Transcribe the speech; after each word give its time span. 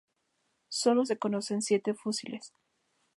Sólo 0.69 1.05
se 1.05 1.19
conocen 1.19 1.61
siete 1.61 1.93
fusiles. 1.93 2.53